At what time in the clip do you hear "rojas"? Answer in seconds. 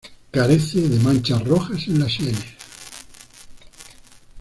1.45-1.87